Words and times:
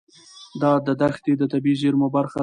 دا 0.61 0.71
دښتې 1.01 1.33
د 1.37 1.43
طبیعي 1.51 1.79
زیرمو 1.81 2.07
برخه 2.15 2.37
ده. 2.37 2.39